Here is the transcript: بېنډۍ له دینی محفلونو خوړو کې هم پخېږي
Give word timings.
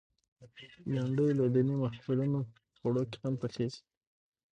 بېنډۍ 0.89 1.29
له 1.39 1.45
دینی 1.53 1.75
محفلونو 1.83 2.39
خوړو 2.77 3.03
کې 3.11 3.17
هم 3.23 3.33
پخېږي 3.41 3.81